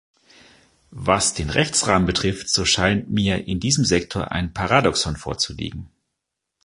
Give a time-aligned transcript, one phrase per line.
[1.03, 5.91] Was den Rechtsrahmen betrifft, so scheint mir in diesem Sektor ein Paradoxon vorzuliegen.